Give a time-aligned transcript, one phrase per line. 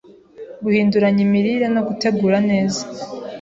[0.63, 2.81] Guhinduranya imirire no gutegura neza—